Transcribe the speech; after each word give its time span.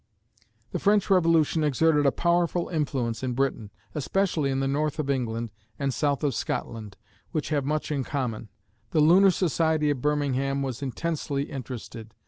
The 0.71 0.79
French 0.79 1.11
Revolution 1.11 1.63
exerted 1.63 2.07
a 2.07 2.11
powerful 2.11 2.69
influence 2.69 3.21
in 3.21 3.33
Britain, 3.33 3.69
especially 3.93 4.49
in 4.49 4.59
the 4.59 4.67
north 4.67 4.97
of 4.97 5.11
England 5.11 5.51
and 5.77 5.93
south 5.93 6.23
of 6.23 6.33
Scotland, 6.33 6.97
which 7.33 7.49
have 7.49 7.65
much 7.65 7.91
in 7.91 8.03
common. 8.03 8.49
The 8.89 8.99
Lunar 8.99 9.29
Society 9.29 9.91
of 9.91 10.01
Birmingham 10.01 10.63
was 10.63 10.81
intensely 10.81 11.51
interested. 11.51 12.15